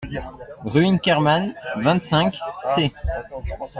[0.65, 2.35] rue Inkermann, vingt-cinq,
[2.73, 2.91] c.